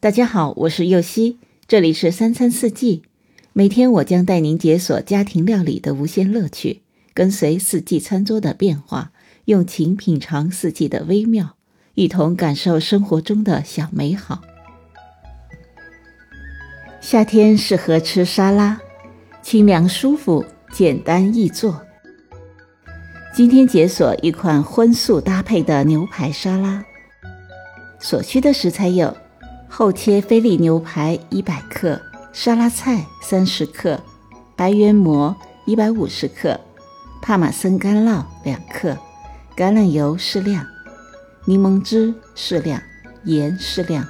[0.00, 3.02] 大家好，我是右希，这里是三餐四季。
[3.52, 6.82] 每天我将带您解锁家庭料理的无限乐趣，
[7.12, 9.10] 跟随四季餐桌的变化，
[9.46, 11.56] 用情品尝四季的微妙，
[11.94, 14.40] 一同感受生活中的小美好。
[17.00, 18.80] 夏天适合吃沙拉，
[19.42, 21.84] 清凉舒服，简单易做。
[23.34, 26.84] 今天解锁一款荤素搭配的牛排沙拉，
[27.98, 29.16] 所需的食材有。
[29.68, 32.00] 厚切菲力牛排一百克，
[32.32, 34.00] 沙拉菜三十克，
[34.56, 35.36] 白圆馍
[35.66, 36.58] 一百五十克，
[37.22, 38.96] 帕玛森干酪两克，
[39.56, 40.66] 橄榄油适量，
[41.44, 42.82] 柠檬汁适量，
[43.24, 44.04] 盐适量，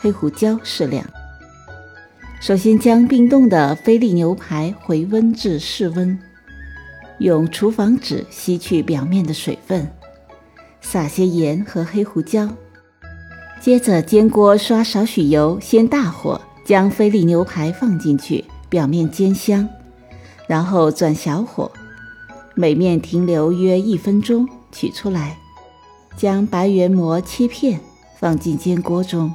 [0.00, 1.04] 黑胡椒适量。
[2.40, 6.18] 首先将冰冻的菲力牛排回温至室温，
[7.18, 9.88] 用厨房纸吸去表面的水分，
[10.80, 12.48] 撒些盐和黑胡椒。
[13.64, 19.66] 接着煎锅刷少许油，先大火将菲力牛排放进去，表面煎香，
[20.46, 21.72] 然后转小火，
[22.54, 25.38] 每面停留约一分钟，取出来，
[26.14, 27.80] 将白圆馍切片
[28.18, 29.32] 放进煎锅中，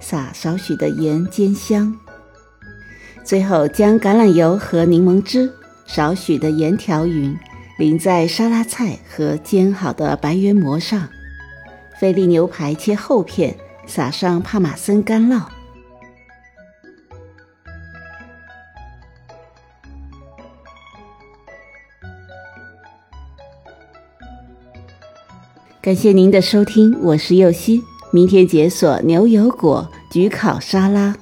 [0.00, 1.94] 撒少许的盐煎香，
[3.22, 5.52] 最后将橄榄油和柠檬汁
[5.84, 7.36] 少许的盐调匀，
[7.78, 11.06] 淋在沙拉菜和煎好的白圆馍上。
[12.00, 15.42] 菲力牛排切厚片，撒上帕玛森干酪。
[25.82, 27.82] 感谢您的收听，我是右希。
[28.10, 31.14] 明天解锁牛油果焗烤沙拉。